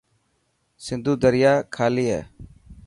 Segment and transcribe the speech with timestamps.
[0.85, 2.21] سنڌو دريا خلي هي.